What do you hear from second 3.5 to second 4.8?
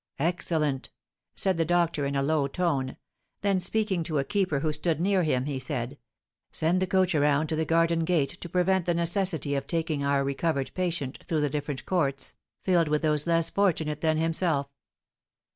speaking to a keeper who